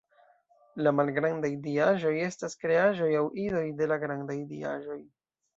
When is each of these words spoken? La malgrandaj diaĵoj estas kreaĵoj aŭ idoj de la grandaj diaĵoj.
La 0.85 0.93
malgrandaj 0.99 1.51
diaĵoj 1.67 2.15
estas 2.29 2.57
kreaĵoj 2.63 3.13
aŭ 3.21 3.23
idoj 3.45 3.65
de 3.83 3.93
la 3.93 4.03
grandaj 4.07 4.43
diaĵoj. 4.57 4.99